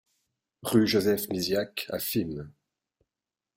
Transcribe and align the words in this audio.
Rue 0.63 0.87
Joseph 0.87 1.29
Misiack 1.29 1.85
à 1.91 1.99
Fismes 1.99 2.51